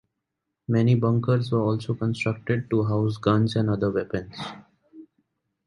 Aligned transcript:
Many 0.67 0.95
bunkers 0.95 1.51
were 1.51 1.61
also 1.61 1.93
constructed 1.93 2.71
to 2.71 2.83
house 2.85 3.17
guns 3.17 3.55
and 3.55 3.69
other 3.69 3.91
weapons. 3.91 4.35